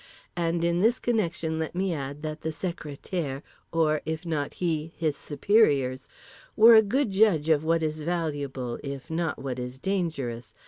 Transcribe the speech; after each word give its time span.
And 0.35 0.63
in 0.63 0.79
this 0.81 0.97
connection 0.97 1.59
let 1.59 1.75
me 1.75 1.93
add 1.93 2.23
that 2.23 2.41
the 2.41 2.49
sécrétaire 2.49 3.43
or 3.71 4.01
(if 4.03 4.25
not 4.25 4.55
he) 4.55 4.93
his 4.97 5.15
superiors, 5.15 6.09
were 6.55 6.73
a 6.73 6.81
good 6.81 7.11
judge 7.11 7.49
of 7.49 7.63
what 7.63 7.83
is 7.83 8.01
valuable—if 8.01 9.11
not 9.11 9.37
what 9.37 9.59
is 9.59 9.77
dangerous. 9.77 10.55